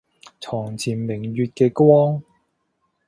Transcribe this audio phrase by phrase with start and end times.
[0.39, 2.23] 床前明月嘅光